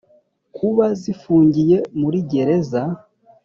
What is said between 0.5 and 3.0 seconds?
kuba zifungiye muri Gereza